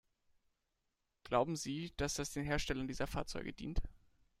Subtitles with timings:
[1.25, 3.83] Glauben Sie, dass das den Herstellern dieser Fahrzeuge dient?